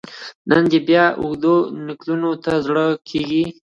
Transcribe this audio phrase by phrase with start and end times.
[0.49, 1.55] نن دي بیا اوږدو
[1.87, 3.43] نکلونو ته زړه کیږي